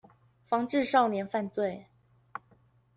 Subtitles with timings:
[0.47, 1.85] 防治少年犯罪